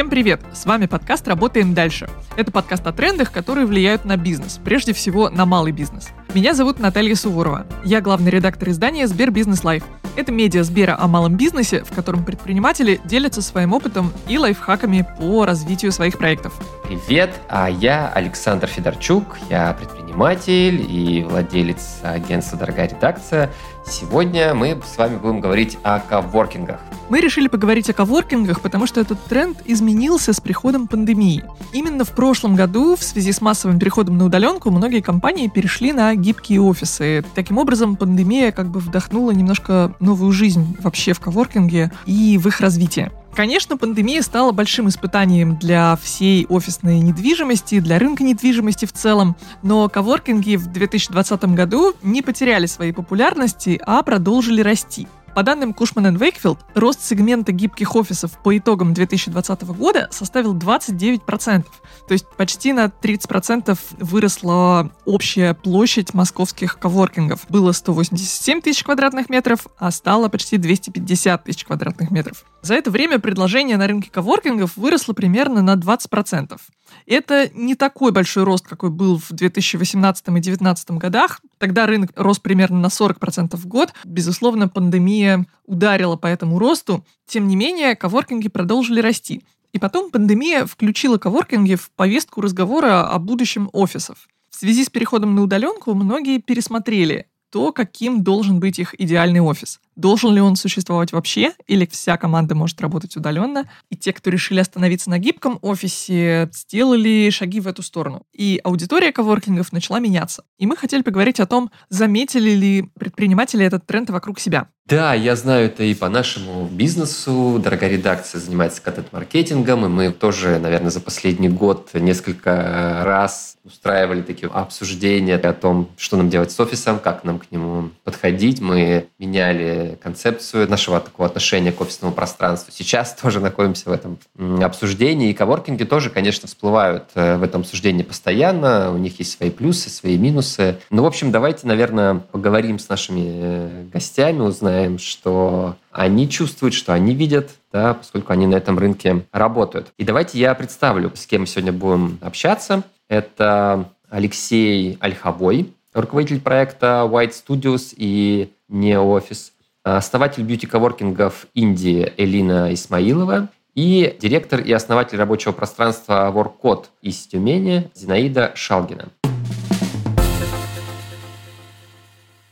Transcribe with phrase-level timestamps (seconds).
[0.00, 0.40] Всем привет!
[0.54, 2.08] С вами подкаст «Работаем дальше».
[2.34, 6.08] Это подкаст о трендах, которые влияют на бизнес, прежде всего на малый бизнес.
[6.32, 7.66] Меня зовут Наталья Суворова.
[7.84, 9.84] Я главный редактор издания «Сбер Бизнес Live».
[10.16, 15.44] Это медиа Сбера о малом бизнесе, в котором предприниматели делятся своим опытом и лайфхаками по
[15.44, 16.58] развитию своих проектов.
[16.90, 23.48] Привет, а я Александр Федорчук, я предприниматель и владелец агентства «Дорогая редакция»,
[23.86, 26.80] Сегодня мы с вами будем говорить о коворкингах.
[27.08, 31.42] Мы решили поговорить о коворкингах, потому что этот тренд изменился с приходом пандемии.
[31.72, 36.14] Именно в прошлом году, в связи с массовым переходом на удаленку, многие компании перешли на
[36.14, 37.24] гибкие офисы.
[37.34, 42.60] Таким образом, пандемия как бы вдохнула немножко новую жизнь вообще в коворкинге и в их
[42.60, 43.10] развитии.
[43.40, 49.88] Конечно, пандемия стала большим испытанием для всей офисной недвижимости, для рынка недвижимости в целом, но
[49.88, 55.08] коворкинги в 2020 году не потеряли своей популярности, а продолжили расти.
[55.40, 61.64] По данным Cushman Wakefield, рост сегмента гибких офисов по итогам 2020 года составил 29%.
[62.06, 67.46] То есть почти на 30% выросла общая площадь московских коворкингов.
[67.48, 72.44] Было 187 тысяч квадратных метров, а стало почти 250 тысяч квадратных метров.
[72.60, 76.60] За это время предложение на рынке коворкингов выросло примерно на 20%.
[77.06, 81.40] Это не такой большой рост, какой был в 2018 и 2019 годах.
[81.58, 83.92] Тогда рынок рос примерно на 40% в год.
[84.04, 87.04] Безусловно, пандемия ударила по этому росту.
[87.26, 89.42] Тем не менее, коворкинги продолжили расти.
[89.72, 94.28] И потом пандемия включила коворкинги в повестку разговора о будущем офисов.
[94.50, 99.80] В связи с переходом на удаленку многие пересмотрели то, каким должен быть их идеальный офис.
[100.00, 103.68] Должен ли он существовать вообще, или вся команда может работать удаленно.
[103.90, 108.22] И те, кто решили остановиться на гибком офисе, сделали шаги в эту сторону.
[108.32, 110.44] И аудитория коворкингов начала меняться.
[110.58, 114.68] И мы хотели поговорить о том, заметили ли предприниматели этот тренд вокруг себя.
[114.86, 117.60] Да, я знаю это и по нашему бизнесу.
[117.62, 124.50] Дорогая редакция занимается контент-маркетингом, и мы тоже, наверное, за последний год несколько раз устраивали такие
[124.50, 128.60] обсуждения о том, что нам делать с офисом, как нам к нему подходить.
[128.60, 132.72] Мы меняли концепцию нашего такого отношения к офисному пространству.
[132.72, 134.18] Сейчас тоже находимся в этом
[134.62, 138.92] обсуждении, и коворкинги тоже, конечно, всплывают э, в этом обсуждении постоянно.
[138.92, 140.78] У них есть свои плюсы, свои минусы.
[140.90, 146.74] Ну, в общем, давайте, наверное, поговорим с нашими э, гостями, узнаем, знаем, что они чувствуют,
[146.74, 149.92] что они видят, да, поскольку они на этом рынке работают.
[149.98, 152.82] И давайте я представлю, с кем мы сегодня будем общаться.
[153.08, 159.50] Это Алексей Ольховой, руководитель проекта White Studios и NeoOffice,
[159.82, 168.52] основатель бьюти-коворкингов Индии Элина Исмаилова и директор и основатель рабочего пространства WorkCode из Тюмени Зинаида
[168.54, 169.08] Шалгина.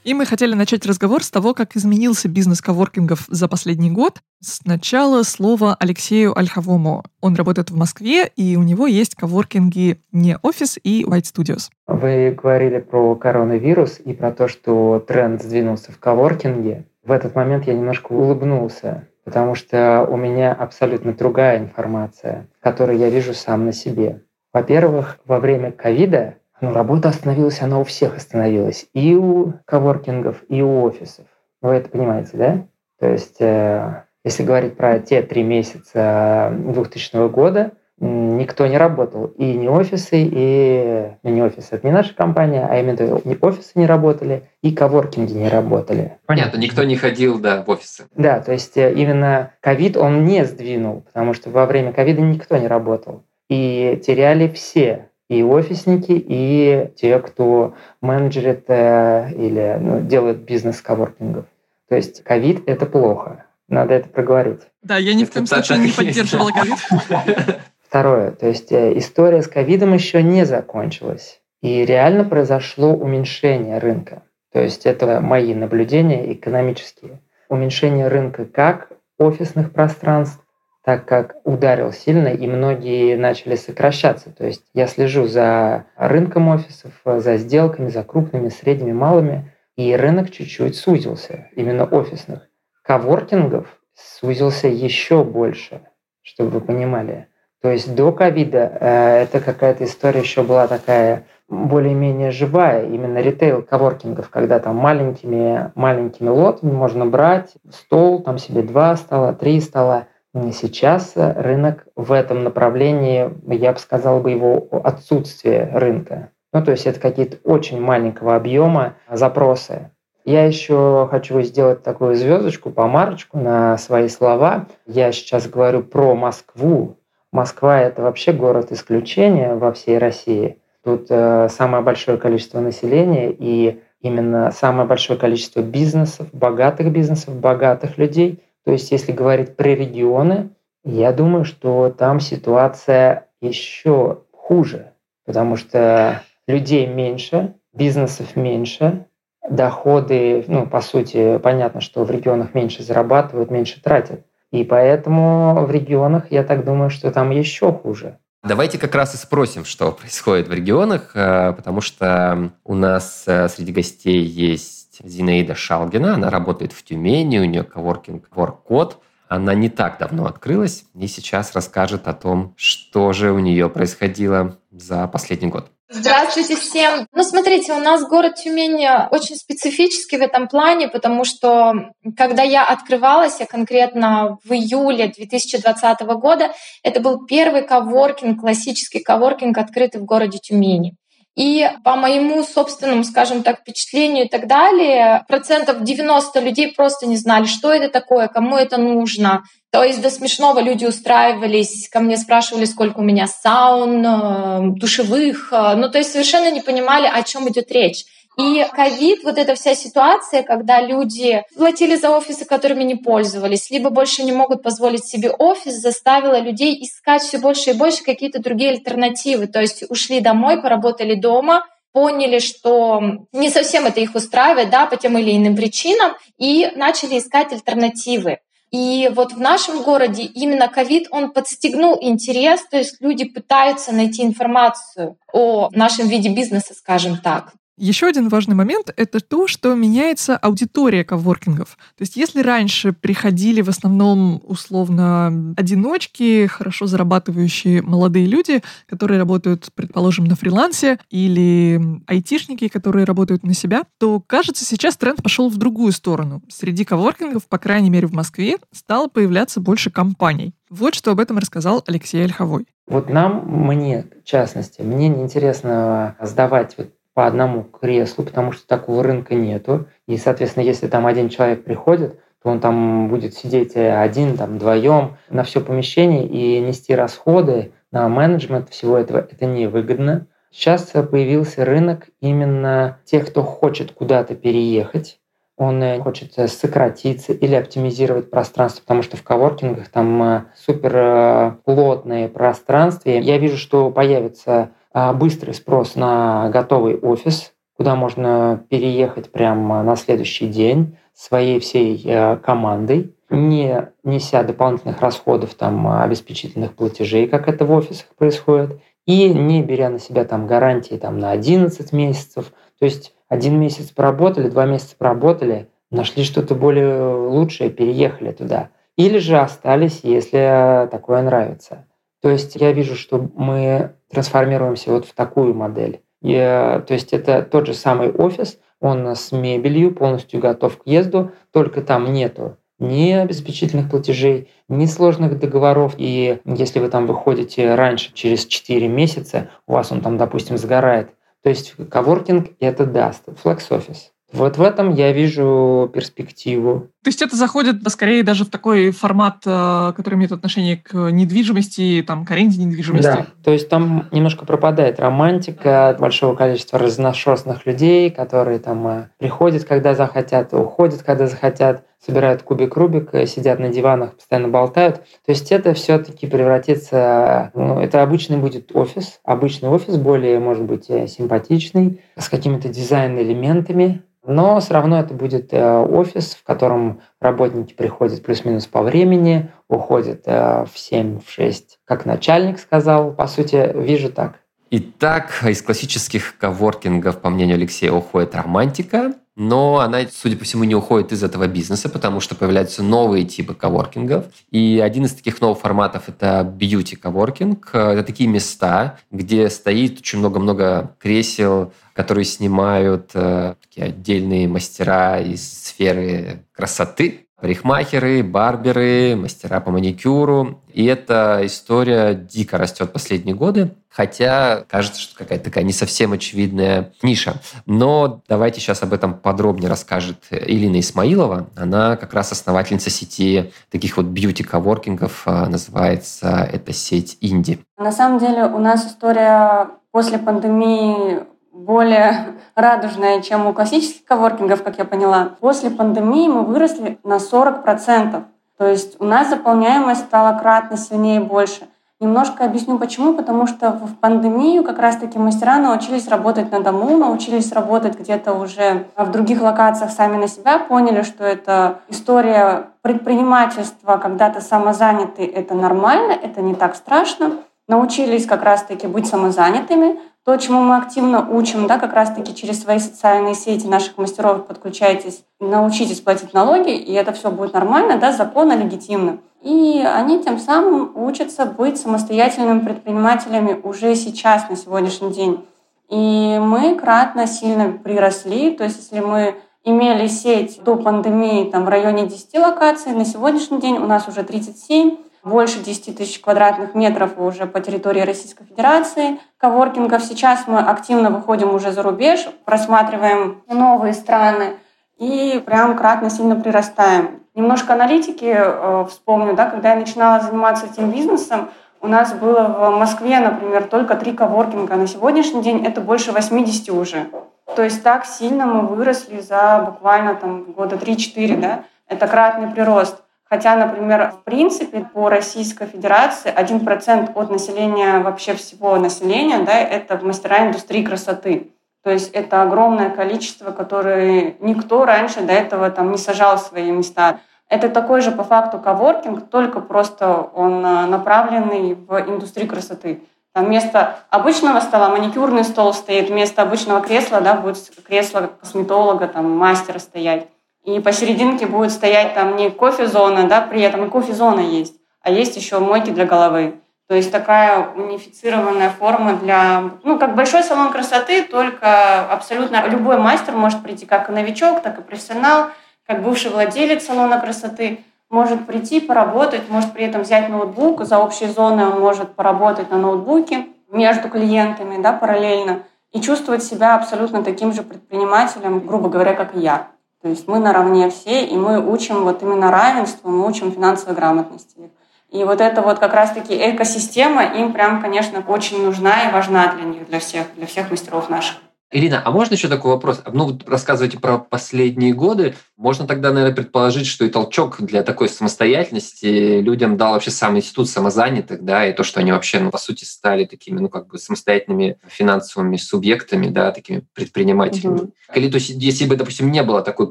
[0.08, 4.20] И мы хотели начать разговор с того, как изменился бизнес коворкингов за последний год.
[4.40, 7.04] Сначала слово Алексею Ольховому.
[7.20, 11.68] Он работает в Москве, и у него есть коворкинги не офис и White Studios.
[11.86, 16.86] Вы говорили про коронавирус и про то, что тренд сдвинулся в коворкинге.
[17.08, 23.08] В этот момент я немножко улыбнулся, потому что у меня абсолютно другая информация, которую я
[23.08, 24.24] вижу сам на себе.
[24.52, 28.88] Во-первых, во время ковида ну, работа остановилась, она у всех остановилась.
[28.92, 31.24] И у коворкингов, и у офисов.
[31.62, 32.66] Вы это понимаете, да?
[33.00, 39.26] То есть, э, если говорить про те три месяца 2000 года, никто не работал.
[39.36, 41.12] И не офисы, и...
[41.22, 45.32] Ну, не офисы, это не наша компания, а именно не офисы не работали, и коворкинги
[45.32, 46.18] не работали.
[46.26, 48.04] Понятно, никто не ходил, да, в офисы.
[48.14, 52.56] Да, то есть э, именно ковид он не сдвинул, потому что во время ковида никто
[52.56, 53.24] не работал.
[53.48, 61.44] И теряли все и офисники, и те, кто менеджерит э, или ну, делает бизнес коворкингов.
[61.88, 63.44] То есть ковид– это плохо.
[63.68, 64.62] Надо это проговорить.
[64.82, 66.78] Да, я ни в коем случае не поддерживала ковид.
[67.88, 68.32] Второе.
[68.32, 71.40] То есть э, история с ковидом еще не закончилась.
[71.62, 74.22] И реально произошло уменьшение рынка.
[74.52, 77.20] То есть это мои наблюдения экономические.
[77.48, 80.44] Уменьшение рынка как офисных пространств,
[80.84, 84.30] так как ударил сильно, и многие начали сокращаться.
[84.36, 90.30] То есть я слежу за рынком офисов, за сделками, за крупными, средними, малыми, и рынок
[90.30, 92.48] чуть-чуть сузился, именно офисных.
[92.82, 95.80] Коворкингов сузился еще больше,
[96.22, 97.27] чтобы вы понимали.
[97.60, 103.62] То есть до ковида э, это какая-то история еще была такая более-менее живая, именно ритейл
[103.62, 110.06] коворкингов, когда там маленькими, маленькими лотами можно брать стол, там себе два стола, три стола,
[110.52, 116.30] Сейчас рынок в этом направлении, я бы сказал бы его отсутствие рынка.
[116.52, 119.90] Ну, то есть это какие-то очень маленького объема запросы.
[120.24, 124.66] Я еще хочу сделать такую звездочку, помарочку на свои слова.
[124.86, 126.97] Я сейчас говорю про Москву,
[127.32, 130.58] Москва– это вообще город исключения во всей России.
[130.82, 137.98] Тут э, самое большое количество населения и именно самое большое количество бизнесов, богатых бизнесов, богатых
[137.98, 138.42] людей.
[138.64, 140.50] То есть, если говорить про регионы,
[140.84, 144.92] я думаю, что там ситуация еще хуже,
[145.26, 149.06] потому что людей меньше, бизнесов меньше,
[149.48, 154.24] доходы, ну, по сути, понятно, что в регионах меньше зарабатывают, меньше тратят.
[154.52, 158.18] И поэтому в регионах, я так думаю, что там еще хуже.
[158.44, 163.48] Давайте как раз и спросим, что происходит в регионах, э, потому что у нас э,
[163.48, 168.94] среди гостей есть Зинаида Шалгина, она работает в Тюмени, у нее коворкинг WorkCode.
[169.28, 174.56] Она не так давно открылась и сейчас расскажет о том, что же у нее происходило
[174.70, 175.70] за последний год.
[175.90, 177.06] Здравствуйте всем.
[177.14, 181.72] Ну, смотрите, у нас город Тюмень очень специфический в этом плане, потому что
[182.14, 186.52] когда я открывалась, я конкретно в июле 2020 года,
[186.82, 190.94] это был первый коворкинг, классический коворкинг, открытый в городе Тюмени.
[191.38, 197.16] И по моему собственному, скажем так, впечатлению и так далее, процентов 90 людей просто не
[197.16, 202.16] знали, что это такое, кому это нужно, то есть до смешного люди устраивались, ко мне
[202.16, 205.52] спрашивали, сколько у меня саун, э, душевых.
[205.52, 208.04] Э, ну, то есть совершенно не понимали, о чем идет речь.
[208.38, 213.90] И ковид, вот эта вся ситуация, когда люди платили за офисы, которыми не пользовались, либо
[213.90, 218.70] больше не могут позволить себе офис, заставила людей искать все больше и больше какие-то другие
[218.70, 219.48] альтернативы.
[219.48, 223.02] То есть ушли домой, поработали дома, поняли, что
[223.32, 228.38] не совсем это их устраивает, да, по тем или иным причинам, и начали искать альтернативы.
[228.70, 234.22] И вот в нашем городе именно ковид, он подстегнул интерес, то есть люди пытаются найти
[234.22, 237.54] информацию о нашем виде бизнеса, скажем так.
[237.78, 241.78] Еще один важный момент— это то, что меняется аудитория коворкингов.
[241.96, 249.68] То есть если раньше приходили в основном условно одиночки, хорошо зарабатывающие молодые люди, которые работают,
[249.76, 255.56] предположим, на фрилансе, или айтишники, которые работают на себя, то, кажется, сейчас тренд пошел в
[255.56, 256.42] другую сторону.
[256.48, 260.52] Среди коворкингов, по крайней мере в Москве, стало появляться больше компаний.
[260.68, 262.66] Вот что об этом рассказал Алексей Ольховой.
[262.88, 269.02] Вот нам, мне, в частности, мне неинтересно сдавать вот по одному креслу, потому что такого
[269.02, 269.88] рынка нету.
[270.06, 275.16] И, соответственно, если там один человек приходит, то он там будет сидеть один, там, вдвоем
[275.28, 279.18] на все помещение и нести расходы на менеджмент всего этого.
[279.18, 280.28] Это невыгодно.
[280.52, 285.18] Сейчас появился рынок именно тех, кто хочет куда-то переехать,
[285.58, 291.52] он э, хочет сократиться или оптимизировать пространство, потому что в коворкингах там э, супер э,
[291.64, 293.10] плотные пространства.
[293.10, 294.70] Я вижу, что появится
[295.14, 302.36] быстрый спрос на готовый офис, куда можно переехать прямо на следующий день своей всей э,
[302.36, 309.62] командой, не неся дополнительных расходов, там, обеспечительных платежей, как это в офисах происходит, и не
[309.62, 312.52] беря на себя там гарантии там, на 11 месяцев.
[312.78, 318.70] То есть один месяц поработали, два месяца поработали, нашли что-то более лучшее, переехали туда.
[318.96, 321.86] Или же остались, если такое нравится.
[322.20, 326.00] То есть я вижу, что мы трансформируемся вот в такую модель.
[326.22, 331.30] И, то есть это тот же самый офис, он с мебелью, полностью готов к езду,
[331.52, 335.94] только там нету ни обеспечительных платежей, ни сложных договоров.
[335.98, 341.10] И если вы там выходите раньше, через 4 месяца, у вас он там, допустим, сгорает.
[341.42, 344.12] То есть коворкинг это даст, флекс-офис.
[344.30, 346.88] Вот в этом я вижу перспективу.
[347.02, 352.04] То есть это заходит скорее даже в такой формат, э, который имеет отношение к недвижимости,
[352.06, 353.04] там, к аренде недвижимости.
[353.04, 359.64] Да, то есть там немножко пропадает романтика большого количества разношерстных людей, которые там э, приходят,
[359.64, 364.96] когда захотят, уходят, когда захотят, собирают кубик Рубик, э, сидят на диванах, постоянно болтают.
[365.24, 370.86] То есть это все-таки превратится, ну, это обычный будет офис, обычный офис, более, может быть,
[370.86, 378.22] симпатичный, с какими-то дизайн-элементами, но все равно это будет э, офис, в котором работники приходят
[378.22, 383.12] плюс-минус по времени, уходят э, в 7, в 6, как начальник сказал.
[383.14, 384.40] По сути, вижу так.
[384.70, 390.74] Итак, из классических коворкингов, по мнению Алексея, уходит романтика, но она, судя по всему, не
[390.74, 394.24] уходит из этого бизнеса, потому что появляются новые типы коворкингов.
[394.50, 397.70] И один из таких новых форматов– это бьюти-коворкинг.
[397.72, 405.66] Это такие места, где стоит очень много-много кресел, которые снимают э, такие отдельные мастера из
[405.66, 407.27] сферы красоты.
[407.40, 410.60] Парикмахеры, барберы, мастера по маникюру.
[410.72, 416.92] И эта история дико растет последние годы, хотя кажется, что какая-то такая не совсем очевидная
[417.02, 417.40] ниша.
[417.66, 421.48] Но давайте сейчас об этом подробнее расскажет Илина Исмаилова.
[421.56, 427.60] Она как раз основательница сети таких вот бьюти-коворкингов, а, называется эта сеть Инди.
[427.78, 431.20] На самом деле у нас история после пандемии
[431.58, 435.30] более радужная, чем у классических коворкингов, как я поняла.
[435.40, 438.22] После пандемии мы выросли на 40%.
[438.56, 441.68] То есть у нас заполняемость стала кратно сильнее и больше.
[442.00, 443.14] Немножко объясню почему.
[443.14, 448.86] Потому что в пандемию как раз-таки мастера научились работать на дому, научились работать где-то уже
[448.96, 455.54] в других локациях сами на себя, поняли, что это история предпринимательства, когда ты самозанятый, это
[455.54, 457.32] нормально, это не так страшно.
[457.66, 462.78] Научились как раз-таки быть самозанятыми, то, чему мы активно учим, да, как раз-таки через свои
[462.80, 468.52] социальные сети наших мастеров подключайтесь, научитесь платить налоги, и это все будет нормально, да, законно,
[468.52, 469.20] легитимно.
[469.40, 475.46] И они тем самым учатся быть самостоятельными предпринимателями уже сейчас, на сегодняшний день.
[475.88, 481.70] И мы кратно сильно приросли, то есть если мы имели сеть до пандемии там, в
[481.70, 487.18] районе 10 локаций, на сегодняшний день у нас уже 37, больше 10 тысяч квадратных метров
[487.18, 490.02] уже по территории Российской Федерации коворкингов.
[490.02, 494.56] Сейчас мы активно выходим уже за рубеж, просматриваем новые страны
[494.98, 497.20] и прям кратно сильно прирастаем.
[497.34, 502.76] Немножко аналитики э, вспомню, да, когда я начинала заниматься этим бизнесом, у нас было в
[502.76, 504.74] Москве, например, только три коворкинга.
[504.74, 507.06] На сегодняшний день это больше 80 уже.
[507.54, 511.64] То есть так сильно мы выросли за буквально там года 3-4, да.
[511.86, 513.02] Это кратный прирост.
[513.30, 519.98] Хотя, например, в принципе, по Российской Федерации 1% от населения, вообще всего населения, да, это
[520.02, 521.50] мастера индустрии красоты.
[521.84, 526.70] То есть это огромное количество, которое никто раньше до этого там не сажал в свои
[526.70, 527.20] места.
[527.48, 533.02] Это такой же по факту коворкинг, только просто он а, направленный в индустрию красоты.
[533.32, 539.30] Там вместо обычного стола маникюрный стол стоит, вместо обычного кресла да, будет кресло косметолога, там,
[539.30, 540.28] мастера стоять.
[540.64, 545.36] И посерединке будет стоять там не кофе-зона, да, при этом и кофе-зона есть, а есть
[545.36, 546.60] еще мойки для головы.
[546.88, 553.34] То есть такая унифицированная форма для, ну, как большой салон красоты, только абсолютно любой мастер
[553.34, 555.48] может прийти, как и новичок, так и профессионал,
[555.86, 561.26] как бывший владелец салона красоты, может прийти, поработать, может при этом взять ноутбук, за общей
[561.26, 567.52] зоной он может поработать на ноутбуке между клиентами, да, параллельно, и чувствовать себя абсолютно таким
[567.52, 569.68] же предпринимателем, грубо говоря, как и я.
[570.02, 574.70] То есть мы наравне все, и мы учим вот именно равенству, мы учим финансовой грамотности.
[575.10, 579.64] И вот эта вот как раз-таки экосистема им прям, конечно, очень нужна и важна для
[579.64, 581.36] них, для всех, для всех мастеров наших.
[581.70, 583.02] Ирина, а можно еще такой вопрос?
[583.10, 585.34] Ну, рассказывайте про последние годы.
[585.58, 590.68] Можно тогда, наверное, предположить, что и толчок для такой самостоятельности людям дал вообще сам институт
[590.68, 593.98] самозанятых, да, и то, что они вообще, ну, по сути, стали такими, ну, как бы
[593.98, 597.78] самостоятельными финансовыми субъектами, да, такими предпринимателями.
[597.78, 598.14] Mm-hmm.
[598.14, 599.90] Или, то есть, если бы, допустим, не было такой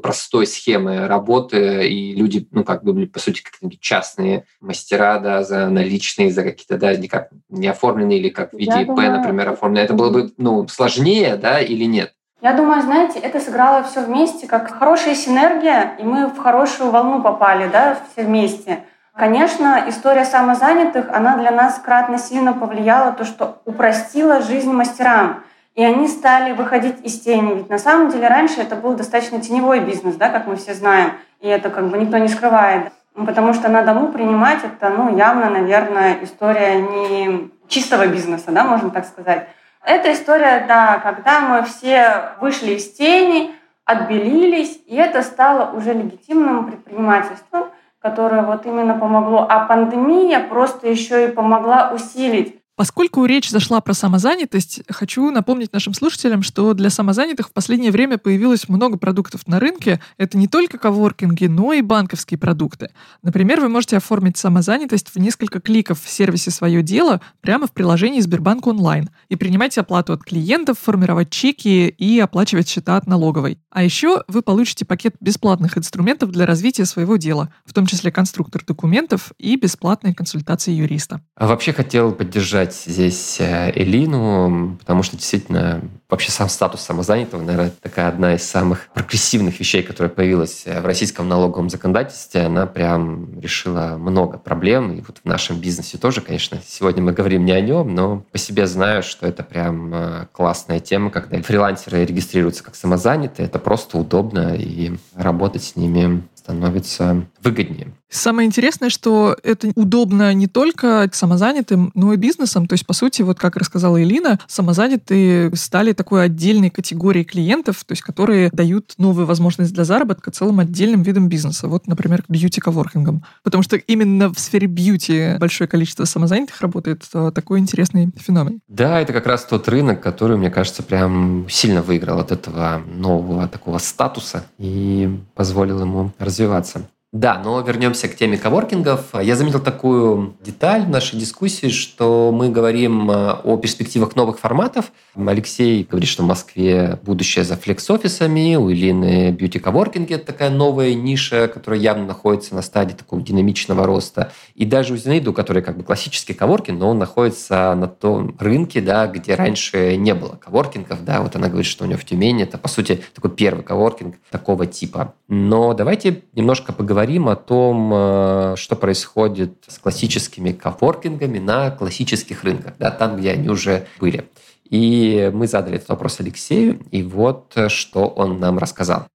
[0.00, 5.68] простой схемы работы, и люди, ну, как бы, по сути, как частные мастера, да, за
[5.68, 9.92] наличные, за какие-то, да, никак не оформленные, или как в виде ИП, например, оформленные, это
[9.92, 12.14] было бы, ну, сложнее, да, или нет?
[12.40, 17.20] Я думаю, знаете, это сыграло все вместе, как хорошая синергия, и мы в хорошую волну
[17.20, 18.84] попали, да, все вместе.
[19.16, 25.42] Конечно, история самозанятых, она для нас кратно сильно повлияла, то, что упростила жизнь мастерам.
[25.74, 27.54] И они стали выходить из тени.
[27.54, 31.14] Ведь на самом деле раньше это был достаточно теневой бизнес, да, как мы все знаем.
[31.40, 32.92] И это как бы никто не скрывает.
[33.14, 38.90] Потому что на дому принимать это, ну, явно, наверное, история не чистого бизнеса, да, можно
[38.90, 39.48] так сказать.
[39.88, 43.54] Это история, да, когда мы все вышли из тени,
[43.86, 49.46] отбелились, и это стало уже легитимным предпринимательством, которое вот именно помогло.
[49.48, 55.94] А пандемия просто еще и помогла усилить Поскольку речь зашла про самозанятость, хочу напомнить нашим
[55.94, 60.00] слушателям, что для самозанятых в последнее время появилось много продуктов на рынке.
[60.16, 62.90] Это не только коворкинги, но и банковские продукты.
[63.24, 68.20] Например, вы можете оформить самозанятость в несколько кликов в сервисе «Свое дело» прямо в приложении
[68.20, 73.58] Сбербанк онлайн и принимать оплату от клиентов, формировать чеки и оплачивать счета от налоговой.
[73.70, 78.64] А еще вы получите пакет бесплатных инструментов для развития своего дела, в том числе конструктор
[78.64, 81.20] документов и бесплатные консультации юриста.
[81.34, 87.42] А вообще хотел поддержать поддержать здесь э, Элину, потому что действительно вообще сам статус самозанятого,
[87.42, 92.42] наверное, такая одна из самых прогрессивных вещей, которая появилась э, в российском налоговом законодательстве.
[92.42, 94.92] Она прям решила много проблем.
[94.92, 98.38] И вот в нашем бизнесе тоже, конечно, сегодня мы говорим не о нем, но по
[98.38, 103.46] себе знаю, что это прям э, классная тема, когда фрилансеры регистрируются как самозанятые.
[103.46, 107.92] Это просто удобно, и работать с ними становится выгоднее.
[108.08, 112.66] Самое интересное, что это удобно не только самозанятым, но и бизнесам.
[112.66, 117.92] То есть, по сути, вот как рассказала Элина, самозанятые стали такой отдельной категорией клиентов, то
[117.92, 121.68] есть, которые дают новую возможность для заработка целым отдельным видом бизнеса.
[121.68, 123.24] Вот, например, бьюти-коворкингом.
[123.42, 127.04] Потому что именно в сфере бьюти большое количество самозанятых работает.
[127.34, 128.60] Такой интересный феномен.
[128.68, 133.46] Да, это как раз тот рынок, который, мне кажется, прям сильно выиграл от этого нового
[133.48, 136.88] такого статуса и позволил ему развиваться развиваться.
[137.10, 139.14] Да, но вернемся к теме коворкингов.
[139.18, 144.92] Я заметил такую деталь в нашей дискуссии, что мы говорим э, о перспективах новых форматов.
[145.14, 151.48] Алексей говорит, что в Москве будущее за флекс-офисами, у Илины бьюти-коворкинги– это такая новая ниша,
[151.48, 154.30] которая явно находится на стадии такого динамичного роста.
[154.54, 158.36] И даже у Зинаиды, у которой как бы классический коворкинг, но он находится на том
[158.38, 161.02] рынке, да, где раньше не было коворкингов.
[161.06, 164.16] Да, вот она говорит, что у нее в Тюмени это, по сути, такой первый коворкинг
[164.30, 165.14] такого типа.
[165.26, 172.42] Но давайте немножко поговорим поговорим о том, э, что происходит с классическими коворкингами на классических
[172.42, 174.28] рынках, да, там, где они уже были.
[174.68, 179.06] И мы задали этот вопрос Алексею, и вот э, что он нам рассказал.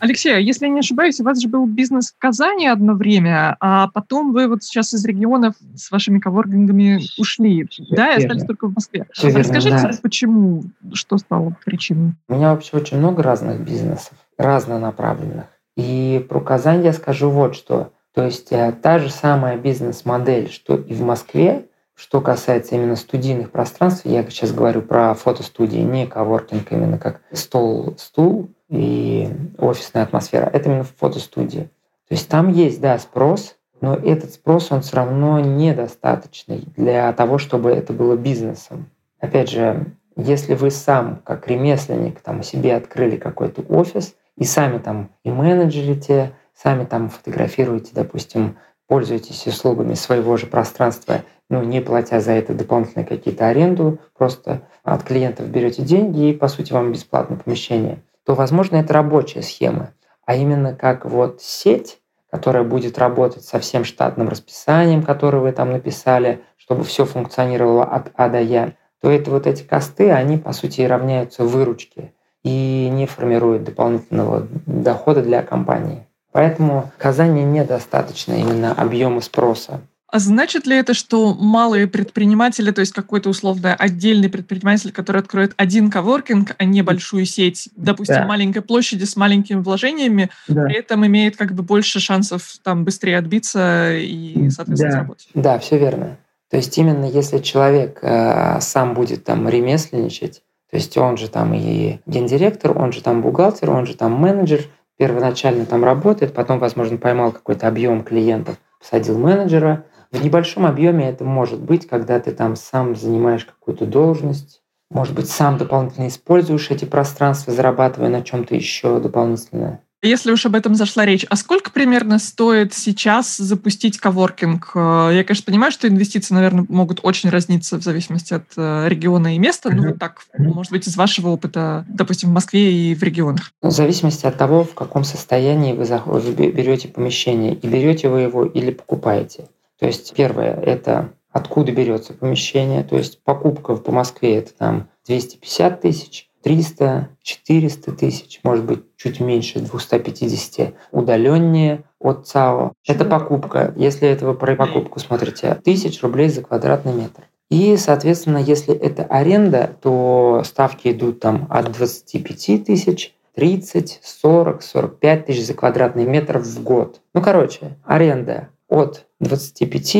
[0.00, 3.56] Алексей, а если я не ошибаюсь, у вас же был бизнес в Казани одно время,
[3.60, 8.66] а потом вы вот сейчас из регионов с вашими коворкингами ушли, да, и остались только
[8.66, 9.06] в Москве.
[9.12, 9.90] Все а Расскажите, да.
[10.02, 12.14] почему, что стало причиной?
[12.28, 15.46] У меня вообще очень много разных бизнесов, разнонаправленных.
[15.76, 17.92] И про Казань я скажу вот что.
[18.14, 23.50] То есть э, та же самая бизнес-модель, что и в Москве, что касается именно студийных
[23.50, 29.28] пространств, я сейчас говорю про фотостудии, не коворкинг именно как стол-стул, и
[29.58, 30.48] офисная атмосфера.
[30.52, 31.68] Это именно в фотостудии.
[32.08, 37.38] То есть там есть, да, спрос, но этот спрос, он все равно недостаточный для того,
[37.38, 38.90] чтобы это было бизнесом.
[39.18, 45.10] Опять же, если вы сам, как ремесленник, там себе открыли какой-то офис, и сами там
[45.24, 52.32] и менеджерите, сами там фотографируете, допустим, пользуетесь услугами своего же пространства, ну, не платя за
[52.32, 58.02] это дополнительные какие-то аренду, просто от клиентов берете деньги и, по сути, вам бесплатное помещение–
[58.30, 59.92] то, возможно, это рабочая схема.
[60.24, 61.98] А именно как вот сеть,
[62.30, 68.12] которая будет работать со всем штатным расписанием, которое вы там написали, чтобы все функционировало от
[68.14, 73.06] А до Я, то это вот эти косты, они, по сути, равняются выручке и не
[73.06, 76.06] формируют дополнительного дохода для компании.
[76.32, 79.80] Поэтому в Казани недостаточно именно объема спроса.
[80.12, 85.52] А значит ли это, что малые предприниматели, то есть какой-то условно отдельный предприниматель, который откроет
[85.56, 88.26] один коворкинг, а не большую сеть, допустим, да.
[88.26, 90.64] маленькой площади с маленькими вложениями, да.
[90.64, 94.96] при этом имеет как бы больше шансов там быстрее отбиться и, соответственно, да.
[94.96, 95.28] заработать?
[95.34, 96.16] Да, все верно.
[96.50, 101.52] То есть именно если человек э, сам будет там ремесленничать, то есть он же там
[101.54, 106.96] и гендиректор, он же там бухгалтер, он же там менеджер, первоначально там работает, потом, возможно,
[106.96, 112.56] поймал какой-то объем клиентов, посадил менеджера, в небольшом объеме это может быть, когда ты там
[112.56, 118.98] сам занимаешь какую-то должность, может быть, сам дополнительно используешь эти пространства, зарабатывая на чем-то еще
[118.98, 119.80] дополнительно.
[120.02, 124.72] Если уж об этом зашла речь, а сколько примерно стоит сейчас запустить коворкинг?
[124.74, 129.34] Э, я, конечно, понимаю, что инвестиции, наверное, могут очень разниться в зависимости от э, региона
[129.34, 129.68] и места.
[129.68, 129.74] Mm-hmm.
[129.74, 133.52] Ну, вот так, может быть, из вашего опыта, допустим, в Москве и в регионах.
[133.60, 138.46] В зависимости от того, в каком состоянии вы, вы берете помещение, и берете вы его
[138.46, 139.48] или покупаете.
[139.78, 142.84] То есть первое– это откуда берется помещение.
[142.84, 149.20] То есть покупка по Москве– это там 250 тысяч, 300, 400 тысяч, может быть, чуть
[149.20, 152.72] меньше 250, удаленнее от ЦАО.
[152.86, 153.74] Это покупка.
[153.76, 157.24] Если это вы про покупку смотрите, тысяч рублей за квадратный метр.
[157.50, 165.26] И, соответственно, если это аренда, то ставки идут там от 25 тысяч 30, 40, 45
[165.26, 167.00] тысяч за квадратный метр в год.
[167.12, 169.96] Ну, короче, аренда от 25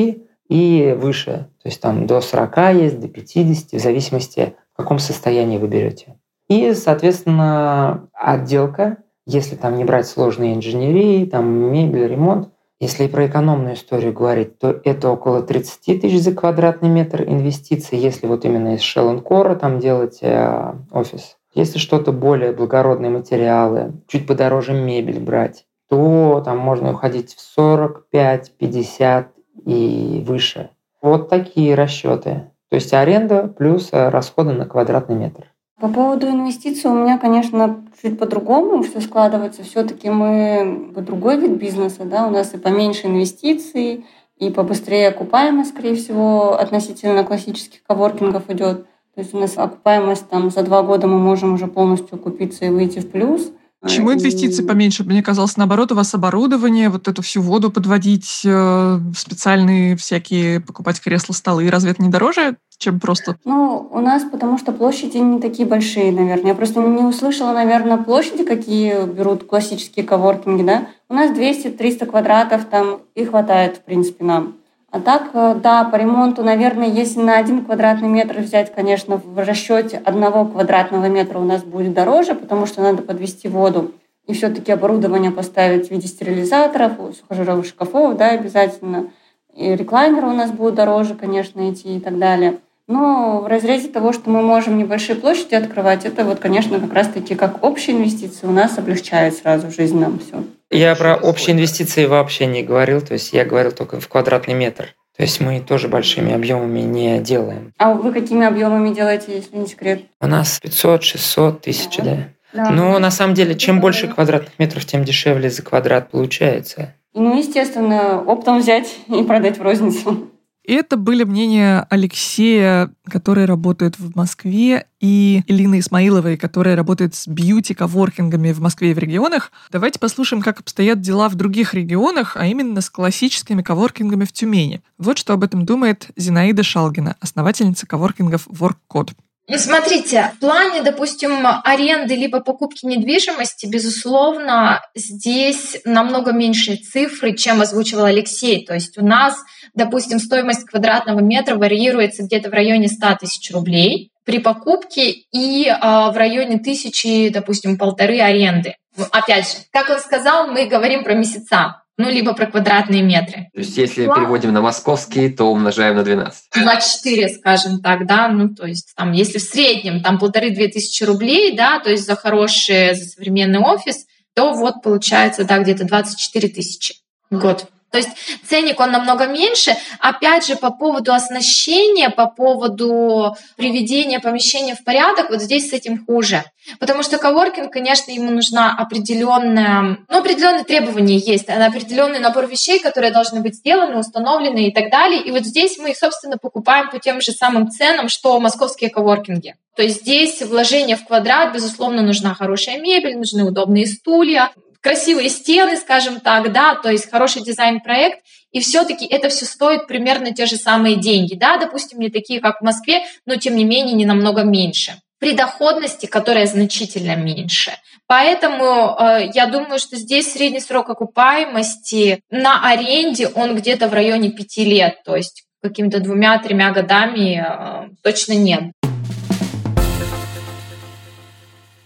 [0.48, 1.48] и выше.
[1.62, 6.16] То есть там до 40 есть, до 50, в зависимости, в каком состоянии вы берете.
[6.50, 12.48] И, соответственно, отделка, если там не брать сложные инженерии, там мебель, ремонт,
[12.80, 18.26] если про экономную историю говорить, то это около 30 тысяч за квадратный метр инвестиций, если
[18.26, 21.36] вот именно из Core там делать э, офис.
[21.54, 28.56] Если что-то более благородные материалы, чуть подороже мебель брать, то там можно уходить в 45,
[28.58, 29.28] 50
[29.66, 30.70] и выше.
[31.00, 32.50] Вот такие расчеты.
[32.70, 35.44] То есть аренда плюс э, расходы на квадратный метр.
[35.80, 39.62] По поводу инвестиций у меня, конечно, чуть по-другому все складывается.
[39.62, 44.04] Все-таки мы другой вид бизнеса, да, у нас и поменьше инвестиций,
[44.36, 48.84] и побыстрее окупаемость, скорее всего, относительно классических коворкингов идет.
[49.14, 52.70] То есть у нас окупаемость там за два года мы можем уже полностью купиться и
[52.70, 53.50] выйти в плюс.
[53.80, 55.04] Почему инвестиции поменьше?
[55.04, 61.00] Мне казалось, наоборот, у вас оборудование, вот эту всю воду подводить, э, специальные всякие покупать
[61.00, 61.70] кресла, столы.
[61.70, 63.36] Разве это не дороже, чем просто?
[63.46, 66.48] Ну, у нас потому что площади не такие большие, наверное.
[66.48, 70.88] Я просто не услышала, наверное, площади, какие берут классические коворкинги, да.
[71.08, 74.59] У нас 200-300 квадратов, там и хватает, в принципе, нам.
[74.90, 79.38] А так, э, да, по ремонту, наверное, если на один квадратный метр взять, конечно, в
[79.38, 83.92] расчете одного квадратного метра у нас будет дороже, потому что надо подвести воду
[84.26, 89.10] и все-таки оборудование поставить в виде стерилизаторов, сухожировых шкафов, да, обязательно.
[89.54, 92.58] И реклайнеры у нас будут дороже, конечно, идти и так далее.
[92.90, 97.36] Но в разрезе того, что мы можем небольшие площади открывать, это вот, конечно, как раз-таки
[97.36, 100.42] как общие инвестиции у нас облегчает сразу жизнь нам все.
[100.72, 104.96] Я про общие инвестиции вообще не говорил, то есть я говорил только в квадратный метр.
[105.16, 107.72] То есть мы тоже большими объемами не делаем.
[107.78, 110.02] А вы какими объемами делаете, если не секрет?
[110.20, 112.04] У нас 500, 600, тысяч, да.
[112.04, 112.28] да.
[112.52, 112.70] Да.
[112.70, 116.94] Но на самом деле, чем больше квадратных метров, тем дешевле за квадрат получается.
[117.14, 120.28] Ну, естественно, оптом взять и продать в розницу.
[120.66, 128.52] Это были мнения Алексея, который работает в Москве, и Элины Исмаиловой, которая работает с бьюти-коворкингами
[128.52, 129.50] в Москве и в регионах.
[129.70, 134.82] Давайте послушаем, как обстоят дела в других регионах, а именно с классическими коворкингами в Тюмени.
[134.98, 139.12] Вот что об этом думает Зинаида Шалгина, основательница коворкингов WorkCode.
[139.50, 147.60] Ну, смотрите, в плане, допустим, аренды либо покупки недвижимости, безусловно, здесь намного меньшие цифры, чем
[147.60, 148.64] озвучивал Алексей.
[148.64, 149.36] То есть у нас,
[149.74, 155.76] допустим, стоимость квадратного метра варьируется где-то в районе 100 тысяч рублей при покупке и э,
[155.80, 158.76] в районе тысячи, допустим, полторы аренды.
[159.10, 163.48] Опять же, как он сказал, мы говорим про месяца ну, либо про квадратные метры.
[163.52, 164.22] То есть, если Ладно.
[164.22, 166.44] переводим на московский, то умножаем на 12.
[166.54, 171.56] 24, скажем так, да, ну, то есть, там, если в среднем, там, полторы-две тысячи рублей,
[171.56, 176.94] да, то есть, за хороший, за современный офис, то вот получается, да, где-то 24 тысячи
[177.30, 177.66] в год.
[177.90, 178.10] То есть
[178.48, 179.76] ценник он намного меньше.
[179.98, 186.04] Опять же, по поводу оснащения, по поводу приведения помещения в порядок, вот здесь с этим
[186.04, 186.44] хуже.
[186.78, 193.12] Потому что коворкинг, конечно, ему нужна определенная, ну, определенные требования есть, определенный набор вещей, которые
[193.12, 195.20] должны быть сделаны, установлены и так далее.
[195.22, 199.56] И вот здесь мы их, собственно, покупаем по тем же самым ценам, что московские коворкинги.
[199.74, 205.76] То есть здесь вложение в квадрат, безусловно, нужна хорошая мебель, нужны удобные стулья, красивые стены,
[205.76, 208.20] скажем так, да, то есть хороший дизайн-проект,
[208.52, 212.60] и все-таки это все стоит примерно те же самые деньги, да, допустим, не такие, как
[212.60, 214.94] в Москве, но тем не менее не намного меньше.
[215.18, 217.72] При доходности, которая значительно меньше.
[218.06, 224.30] Поэтому э, я думаю, что здесь средний срок окупаемости на аренде он где-то в районе
[224.30, 228.72] пяти лет, то есть какими-то двумя-тремя годами э, точно нет.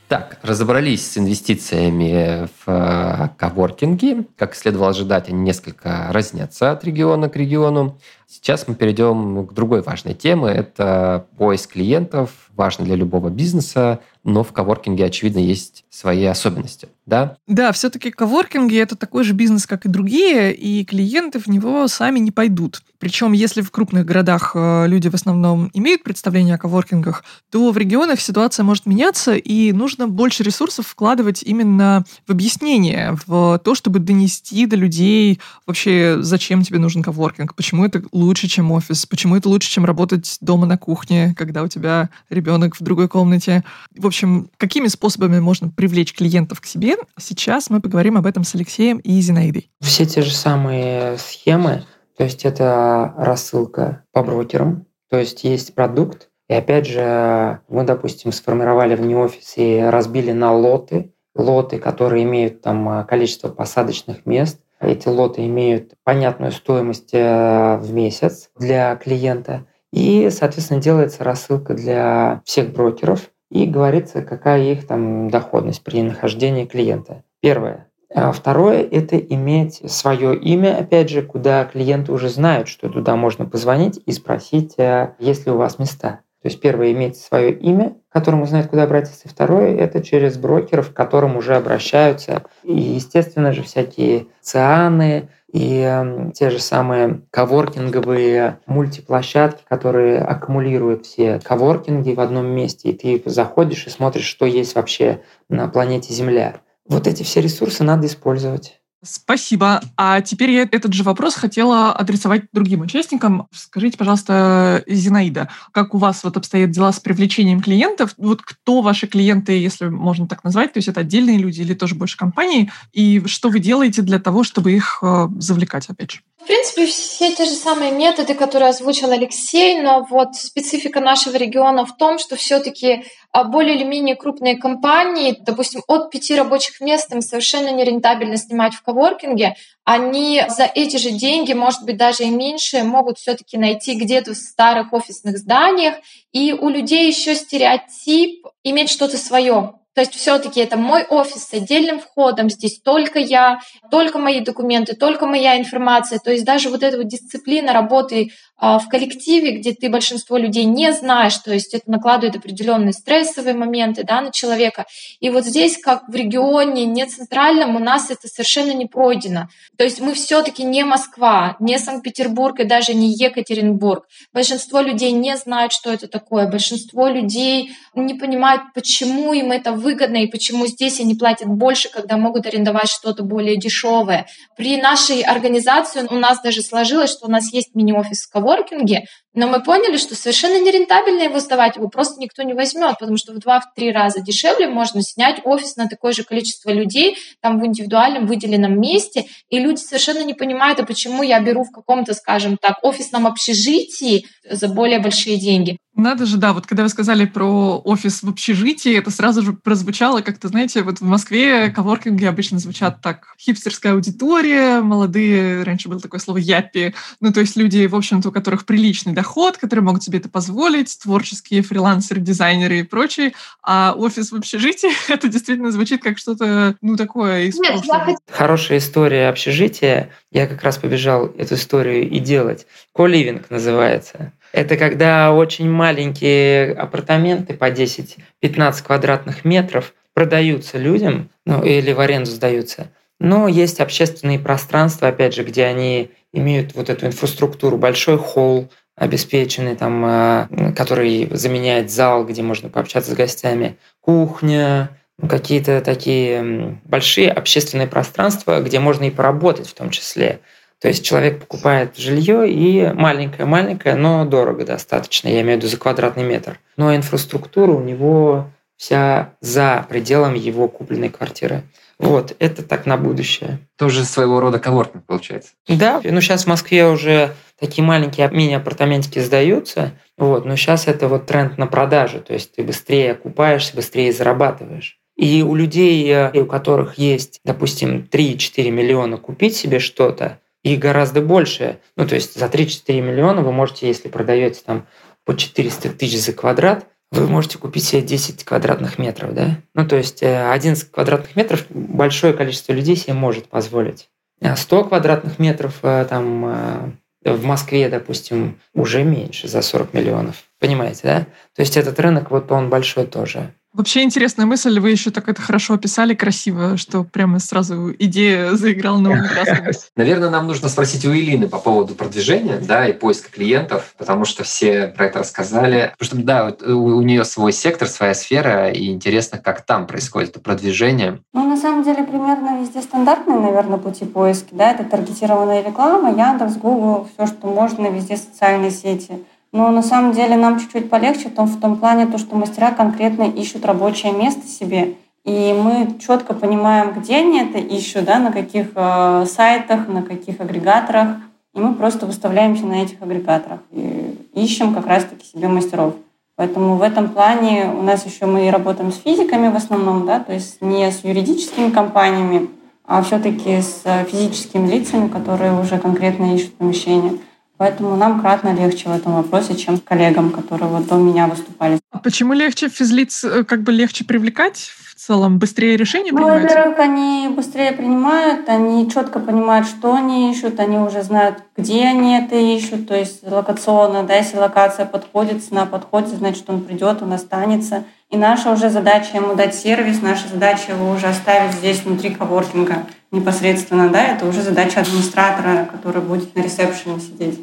[0.09, 4.27] Так, разобрались с инвестициями в э, коворкинги.
[4.37, 7.99] Как следовало ожидать, они несколько разнятся от региона к региону.
[8.27, 10.49] Сейчас мы перейдем к другой важной теме.
[10.49, 17.37] Это поиск клиентов, важно для любого бизнеса, но в коворкинге, очевидно, есть свои особенности, да?
[17.47, 22.19] Да, все-таки коворкинги– это такой же бизнес, как и другие, и клиенты в него сами
[22.19, 22.83] не пойдут.
[22.99, 27.77] Причем, если в крупных городах э, люди в основном имеют представление о коворкингах, то в
[27.77, 33.99] регионах ситуация может меняться, и нужно больше ресурсов вкладывать именно в объяснение, в то, чтобы
[33.99, 39.51] донести до людей вообще, зачем тебе нужен коворкинг, почему это лучше, чем офис, почему это
[39.51, 43.65] лучше, чем работать дома на кухне, когда у тебя ребенок в другой комнате.
[43.97, 46.97] В общем, какими способами можно привлечь клиентов к себе?
[47.19, 49.71] Сейчас мы поговорим об этом с Алексеем и Зинаидой.
[49.81, 51.85] Все те же самые схемы,
[52.17, 58.31] то есть это рассылка по брокерам, то есть есть продукт, и опять же, мы, допустим,
[58.33, 65.47] сформировали в офисе, разбили на лоты, лоты, которые имеют там количество посадочных мест, эти лоты
[65.47, 69.67] имеют понятную стоимость э, в месяц для клиента.
[69.95, 76.65] И, соответственно, делается рассылка для всех брокеров и говорится, какая их там доходность при нахождении
[76.65, 77.23] клиента.
[77.41, 77.87] Первое.
[78.13, 83.47] А второе– это иметь свое имя, опять же, куда клиенты уже знают, что туда можно
[83.47, 86.21] позвонить и спросить, э, есть ли у вас места.
[86.43, 89.29] То есть первое– иметь свое имя, которому знают, куда обратиться.
[89.29, 92.43] Второе– это через брокеров, к которым уже обращаются.
[92.65, 101.39] И, естественно же, всякие цианы и э, те же самые коворкинговые мультиплощадки, которые аккумулируют все
[101.39, 106.57] коворкинги в одном месте, и ты заходишь и смотришь, что есть вообще на планете Земля.
[106.89, 108.81] Вот эти все ресурсы надо использовать.
[109.05, 109.83] Спасибо.
[109.97, 113.47] А теперь я этот же вопрос хотела адресовать другим участникам.
[113.53, 118.15] Скажите, пожалуйста, Зинаида, как у вас вот обстоят дела с привлечением клиентов?
[118.17, 120.73] Вот кто ваши клиенты, если можно так назвать?
[120.73, 122.73] То есть это отдельные люди или тоже больше компании?
[122.93, 126.21] И что вы делаете для того, чтобы их э, завлекать, опять же?
[126.45, 131.87] В принципе, все те же самые методы, которые озвучил Алексей, но вот специфика нашего региона
[131.87, 137.11] в том, что все-таки а, более или менее крупные компании, допустим, от пяти рабочих мест
[137.15, 142.31] им совершенно нерентабельно снимать в коворкинге, они за эти же деньги, может быть, даже и
[142.31, 145.95] меньше, могут все-таки найти где-то в старых офисных зданиях.
[146.33, 149.77] И у людей еще стереотип иметь что-то свое.
[149.95, 154.95] То есть все-таки это мой офис с отдельным входом, здесь только я, только мои документы,
[154.95, 156.19] только моя информация.
[156.19, 160.65] То есть даже вот эта вот дисциплина работы а, в коллективе, где ты большинство людей
[160.65, 164.87] не знаешь, то есть это накладывает определенные стрессовые моменты да, на человека.
[165.21, 169.49] И вот здесь, как в регионе, не центральном, у нас это совершенно не пройдено.
[169.77, 174.07] То есть мы все-таки не Москва, не Санкт-Петербург и даже не Екатеринбург.
[174.33, 176.49] Большинство людей не знают, что это такое.
[176.49, 182.17] Большинство людей не понимают, почему им это выгодно и почему здесь они платят больше, когда
[182.17, 184.27] могут арендовать что-то более дешевое.
[184.57, 189.49] При нашей организации у нас даже сложилось, что у нас есть мини-офис в коворкинге, но
[189.49, 193.39] мы поняли, что совершенно нерентабельно его сдавать, его просто никто не возьмет, потому что в
[193.39, 198.81] два-три раза дешевле можно снять офис на такое же количество людей, там в индивидуальном выделенном
[198.81, 203.27] месте, и люди совершенно не понимают, а почему я беру в каком-то, скажем так, офисном
[203.27, 205.79] общежитии за более большие деньги.
[205.97, 210.23] Надо же, да, вот когда вы сказали про офис в общежитии, это сразу же прозвучало
[210.23, 213.29] как-то, знаете, вот в Москве коворкинги обычно звучат так.
[213.39, 218.33] Хипстерская аудитория, молодые, раньше было такое слово япи, ну то есть люди, в общем-то, у
[218.33, 219.24] которых приличный доход,
[219.59, 223.33] которые могут себе это позволить, творческие фрилансеры, дизайнеры и прочие,
[223.63, 228.11] а офис в общежитии, это действительно звучит как что-то, ну такое из Нет, прошлого.
[228.11, 228.17] Я...
[228.31, 232.67] Хорошая история общежития, я как раз побежал эту историю и делать.
[232.95, 234.33] Коливинг называется.
[234.53, 242.31] Это когда очень маленькие апартаменты по 10-15 квадратных метров продаются людям, ну или в аренду
[242.31, 242.91] сдаются.
[243.21, 249.77] Но есть общественные пространства, опять же, где они имеют вот эту инфраструктуру, большой холл, обеспеченный,
[249.77, 257.31] там, э, который заменяет зал, где можно пообщаться с гостями, кухня, ну, какие-то такие большие
[257.31, 260.41] общественные пространства, где можно и поработать в том числе.
[260.81, 265.79] То есть человек покупает жилье и маленькое-маленькое, но дорого достаточно, я имею в виду за
[265.79, 266.59] квадратный метр.
[266.77, 271.63] Но инфраструктура у него вся за пределами его купленной квартиры.
[271.99, 273.61] Вот, это так на будущее.
[273.79, 275.53] Тоже своего рода коворкинг получается.
[275.69, 281.27] Да, ну сейчас в Москве уже такие маленькие мини-апартаментики сдаются, вот, но сейчас это вот
[281.27, 284.99] тренд на продажу, то есть ты быстрее окупаешься, быстрее зарабатываешь.
[285.17, 291.21] И у людей, э, у которых есть, допустим, 3-4 миллиона купить себе что-то, и гораздо
[291.21, 291.79] больше.
[291.97, 294.87] Ну, то есть за 3-4 миллиона вы можете, если продаете там
[295.25, 299.59] по 400 тысяч за квадрат, вы можете купить себе 10 квадратных метров, да?
[299.75, 304.09] Ну, то есть 11 э, квадратных метров большое количество людей себе может позволить.
[304.41, 310.45] 100 а квадратных метров э, там в Москве, допустим, уже меньше, за 40 миллионов.
[310.61, 311.21] Понимаете, да?
[311.55, 313.55] То есть этот рынок, вот он большой тоже.
[313.75, 318.99] Вообще интересная мысль, вы еще так это хорошо описали, красиво, что прямо сразу идея заиграла
[318.99, 319.73] новыми красками.
[319.97, 324.45] Наверное, нам нужно спросить у Илины по поводу продвижения да, и поиска клиентов, потому что
[324.45, 325.93] все про это рассказали.
[325.99, 330.31] Потому что, да, у, у нее свой сектор, своя сфера, и интересно, как там происходит
[330.31, 331.21] это продвижение.
[331.33, 334.51] Ну, на самом деле, примерно везде стандартные, наверное, пути поиски.
[334.53, 334.71] Да?
[334.71, 340.37] Это таргетированная реклама, Яндекс, Google, все, что можно, везде социальные сети– но на самом деле
[340.37, 344.49] нам чуть-чуть полегче в том, в том плане, то, что мастера конкретно ищут рабочее место
[344.49, 344.95] себе.
[345.25, 350.41] И мы четко понимаем, где они это ищут, да, на каких э, сайтах, на каких
[350.41, 351.19] агрегаторах.
[351.55, 355.95] И мы просто выставляемся на этих агрегаторах и ищем как раз-таки себе мастеров.
[356.35, 360.33] Поэтому в этом плане у нас еще мы работаем с физиками в основном, да, то
[360.33, 362.49] есть не с юридическими компаниями,
[362.85, 367.13] а все-таки с физическими лицами, которые уже конкретно ищут помещение.
[367.57, 371.79] Поэтому нам кратно легче в этом вопросе, чем коллегам, которые вот до меня выступали.
[371.93, 375.39] А почему легче физлиц, э, как бы легче привлекать в целом?
[375.39, 376.43] Быстрее решения ну, принимают?
[376.43, 382.19] во-первых, они быстрее принимают, они четко понимают, что они ищут, они уже знают, где они
[382.19, 387.13] это ищут, то есть локационно, да, если локация подходит, цена подходит, значит, он придет, он
[387.13, 387.85] останется.
[388.11, 392.85] И наша уже задача ему дать сервис, наша задача его уже оставить здесь внутри коворкинга
[393.15, 397.41] непосредственно, да, это уже задача администратора, который будет на ресепшене сидеть.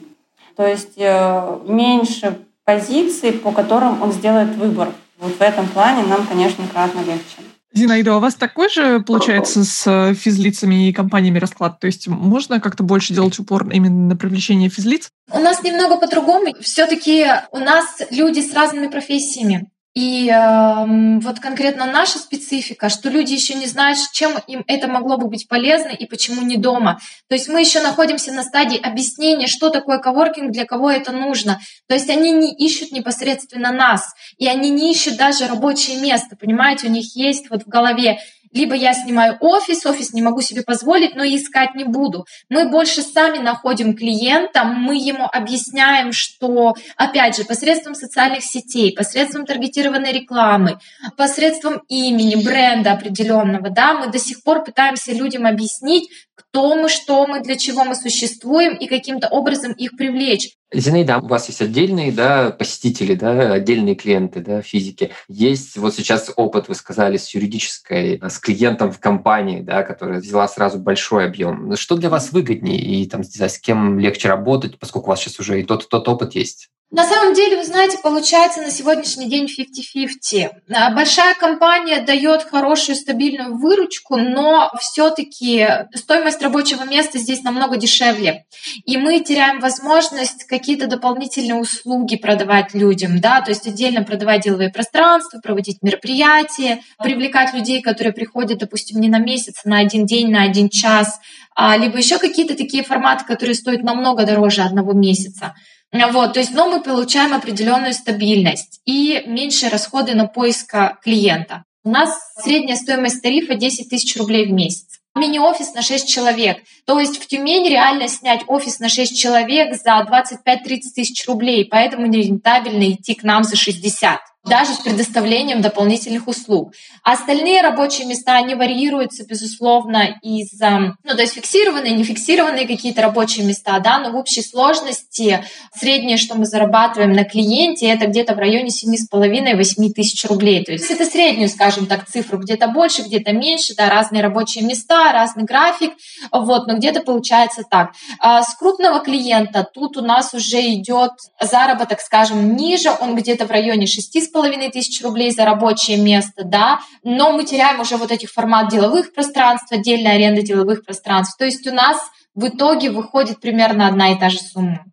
[0.55, 4.89] То есть э, меньше позиций, по которым он сделает выбор.
[5.19, 7.37] Вот в этом плане нам, конечно, кратно легче.
[7.73, 11.79] Зинаида, а у вас такой же, получается, с э, физлицами и компаниями расклад?
[11.79, 15.09] То есть можно как-то больше делать упор именно на привлечение физлиц?
[15.31, 16.53] У нас немного по-другому.
[16.59, 19.69] Все-таки у нас люди с разными профессиями.
[19.93, 25.17] И э, вот конкретно наша специфика, что люди еще не знают, чем им это могло
[25.17, 27.01] бы быть полезно и почему не дома.
[27.27, 31.59] То есть мы еще находимся на стадии объяснения, что такое коворкинг, для кого это нужно.
[31.87, 36.87] То есть они не ищут непосредственно нас, и они не ищут даже рабочее место, понимаете,
[36.87, 38.19] у них есть вот в голове
[38.51, 42.25] либо я снимаю офис, офис не могу себе позволить, но искать не буду.
[42.49, 49.45] Мы больше сами находим клиента, мы ему объясняем, что, опять же, посредством социальных сетей, посредством
[49.45, 50.79] таргетированной рекламы,
[51.17, 57.25] посредством имени, бренда определенного, да, мы до сих пор пытаемся людям объяснить, кто мы, что
[57.27, 60.49] мы, для чего мы существуем и каким-то образом их привлечь.
[60.73, 65.11] Зинаида, у вас есть отдельные да, посетители, да, отдельные клиенты да, физики.
[65.27, 70.47] Есть вот сейчас опыт, вы сказали, с юридической, с клиентом в компании, да, которая взяла
[70.47, 71.75] сразу большой объем.
[71.75, 75.59] Что для вас выгоднее и там, с кем легче работать, поскольку у вас сейчас уже
[75.59, 76.69] и тот, и тот опыт есть?
[76.91, 80.49] На самом деле, вы знаете, получается на сегодняшний день 50-50.
[80.73, 88.45] А, большая компания дает хорошую стабильную выручку, но все-таки стоимость рабочего места здесь намного дешевле.
[88.83, 94.69] И мы теряем возможность какие-то дополнительные услуги продавать людям, да, то есть отдельно продавать деловые
[94.69, 100.29] пространства, проводить мероприятия, привлекать людей, которые приходят, допустим, не на месяц, а на один день,
[100.29, 101.19] на один час,
[101.55, 105.55] а, либо еще какие-то такие форматы, которые стоят намного дороже одного месяца.
[105.91, 111.65] Вот, то есть, но мы получаем определенную стабильность и меньшие расходы на поиск клиента.
[111.83, 115.00] У нас средняя стоимость тарифа 10 тысяч рублей в месяц.
[115.15, 116.63] Мини-офис на 6 человек.
[116.85, 122.05] То есть в Тюмени реально снять офис на 6 человек за 25-30 тысяч рублей, поэтому
[122.05, 126.73] нерентабельно идти к нам за 60 даже с предоставлением дополнительных услуг.
[127.03, 133.45] А остальные рабочие места, они варьируются, безусловно, из, ну, то есть фиксированные, нефиксированные какие-то рабочие
[133.45, 138.39] места, да, но в общей сложности среднее, что мы зарабатываем на клиенте, это где-то в
[138.39, 140.63] районе 7,5-8 тысяч рублей.
[140.63, 145.11] То есть это среднюю, скажем так, цифру, где-то больше, где-то меньше, да, разные рабочие места,
[145.11, 145.93] разный график,
[146.31, 147.91] вот, но где-то получается так.
[148.19, 153.51] А с крупного клиента тут у нас уже идет заработок, скажем, ниже, он где-то в
[153.51, 158.31] районе 6 половиной тысяч рублей за рабочее место, да, но мы теряем уже вот этих
[158.31, 161.37] формат деловых пространств, отдельная аренда деловых пространств.
[161.37, 161.99] То есть у нас
[162.33, 164.85] в итоге выходит примерно одна и та же сумма.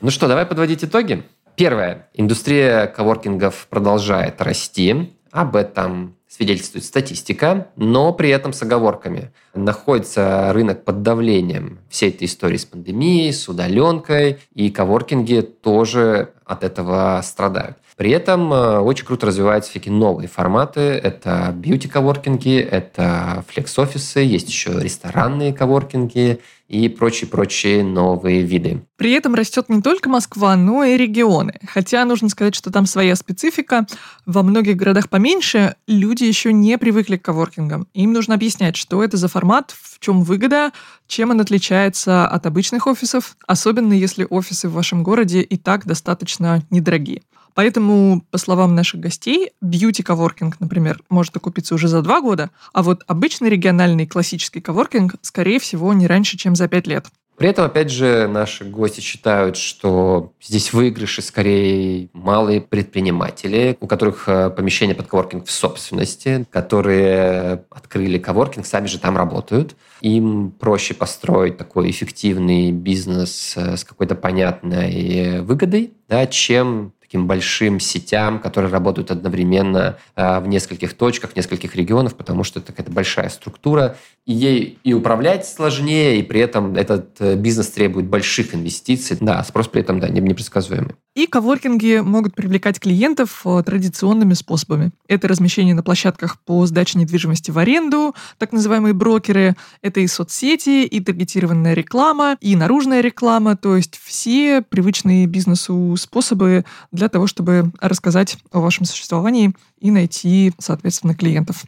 [0.00, 1.24] Ну что, давай подводить итоги.
[1.56, 2.08] Первое.
[2.14, 5.12] Индустрия коворкингов продолжает расти.
[5.32, 9.32] Об этом свидетельствует статистика, но при этом с оговорками.
[9.54, 16.64] Находится рынок под давлением всей этой истории с пандемией, с удаленкой, и коворкинги тоже от
[16.64, 17.78] этого страдают.
[17.98, 20.80] При этом э, очень круто развиваются всякие новые форматы.
[20.80, 28.84] Это бьюти-коворкинги, это флекс-офисы, есть еще ресторанные коворкинги и прочие-прочие новые виды.
[28.96, 31.54] При этом растет не только Москва, но и регионы.
[31.66, 33.84] Хотя нужно сказать, что там своя специфика.
[34.26, 37.88] Во многих городах поменьше люди еще не привыкли к коворкингам.
[37.94, 40.70] Им нужно объяснять, что это за формат, в чем выгода,
[41.08, 46.62] чем он отличается от обычных офисов, особенно если офисы в вашем городе и так достаточно
[46.70, 47.22] недорогие.
[47.58, 53.02] Поэтому, по словам наших гостей, бьюти-коворкинг, например, может окупиться уже за два года, а вот
[53.08, 57.06] обычный региональный классический коворкинг, скорее всего, не раньше, чем за пять лет.
[57.36, 64.28] При этом, опять же, наши гости считают, что здесь выигрыши скорее малые предприниматели, у которых
[64.28, 69.76] э, помещение под коворкинг в собственности, которые открыли коворкинг, сами же там работают.
[70.00, 77.80] Им проще построить такой эффективный бизнес э, с какой-то понятной выгодой, да, чем таким большим
[77.80, 82.92] сетям, которые работают одновременно э, в нескольких точках, в нескольких регионах, потому что это какая-то
[82.92, 88.54] большая структура, и ей и управлять сложнее, и при этом этот э, бизнес требует больших
[88.54, 89.16] инвестиций.
[89.22, 90.96] Да, спрос при этом да, непредсказуемый.
[91.18, 94.92] И коворкинги могут привлекать клиентов э, традиционными способами.
[95.08, 100.84] Это размещение на площадках по сдаче недвижимости в аренду, так называемые брокеры, это и соцсети,
[100.84, 107.72] и таргетированная реклама, и наружная реклама, то есть все привычные бизнесу способы для того, чтобы
[107.80, 111.64] рассказать о вашем существовании и найти, соответственно, клиентов.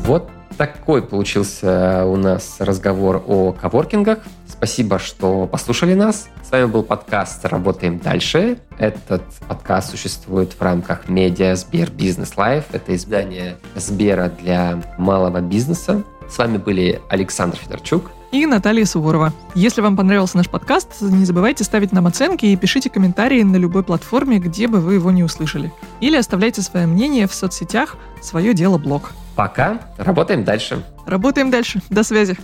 [0.00, 4.20] Вот такой получился у нас разговор о коворкингах.
[4.56, 6.28] Спасибо, что послушали нас.
[6.42, 8.58] С вами был подкаст «Работаем дальше».
[8.78, 12.66] Этот подкаст существует в рамках медиа Сбер Бизнес Live.
[12.72, 16.04] Это издание Сбера для малого бизнеса.
[16.30, 19.32] С вами были Александр Федорчук и Наталья Суворова.
[19.56, 23.82] Если вам понравился наш подкаст, не забывайте ставить нам оценки и пишите комментарии на любой
[23.82, 25.72] платформе, где бы вы его не услышали.
[26.00, 29.12] Или оставляйте свое мнение в соцсетях «Свое дело блог».
[29.34, 29.80] Пока.
[29.98, 30.84] Работаем дальше.
[31.06, 31.82] Работаем дальше.
[31.90, 32.36] До связи.